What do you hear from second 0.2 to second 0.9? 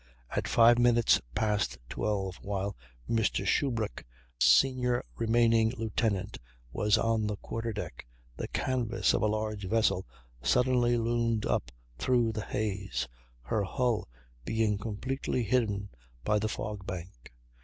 At five